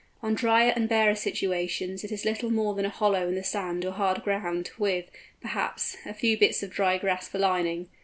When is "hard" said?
3.91-4.23